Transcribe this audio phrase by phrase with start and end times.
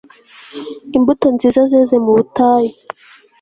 [0.97, 2.71] imbuto nziza zeze mu butayu